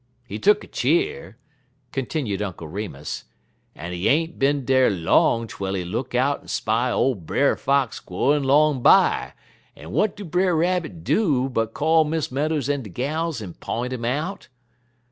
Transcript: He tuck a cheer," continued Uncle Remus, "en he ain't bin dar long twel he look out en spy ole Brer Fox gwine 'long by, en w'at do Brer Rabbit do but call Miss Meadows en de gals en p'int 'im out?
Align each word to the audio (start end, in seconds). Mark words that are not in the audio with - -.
He 0.25 0.39
tuck 0.39 0.63
a 0.63 0.67
cheer," 0.67 1.37
continued 1.91 2.41
Uncle 2.41 2.67
Remus, 2.67 3.25
"en 3.75 3.91
he 3.91 4.09
ain't 4.09 4.39
bin 4.39 4.65
dar 4.65 4.89
long 4.89 5.45
twel 5.45 5.75
he 5.75 5.83
look 5.85 6.15
out 6.15 6.41
en 6.41 6.47
spy 6.47 6.89
ole 6.89 7.13
Brer 7.13 7.55
Fox 7.55 7.99
gwine 7.99 8.41
'long 8.43 8.81
by, 8.81 9.33
en 9.77 9.83
w'at 9.89 10.15
do 10.15 10.25
Brer 10.25 10.55
Rabbit 10.55 11.03
do 11.03 11.49
but 11.49 11.75
call 11.75 12.03
Miss 12.03 12.31
Meadows 12.31 12.67
en 12.67 12.81
de 12.81 12.89
gals 12.89 13.43
en 13.43 13.53
p'int 13.53 13.93
'im 13.93 14.03
out? 14.05 14.47